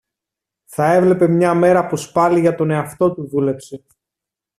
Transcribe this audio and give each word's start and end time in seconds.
θα 0.65 0.93
έβλεπε 0.93 1.27
μια 1.27 1.53
μέρα 1.53 1.87
πως 1.87 2.11
πάλι 2.11 2.39
για 2.39 2.55
τον 2.55 2.69
εαυτό 2.71 3.13
του 3.13 3.27
δούλεψε 3.27 3.83